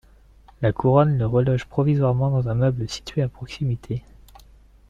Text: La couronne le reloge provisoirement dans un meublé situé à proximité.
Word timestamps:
La 0.63 0.71
couronne 0.73 1.19
le 1.19 1.27
reloge 1.27 1.65
provisoirement 1.67 2.31
dans 2.31 2.49
un 2.49 2.55
meublé 2.55 2.87
situé 2.87 3.21
à 3.21 3.29
proximité. 3.29 4.01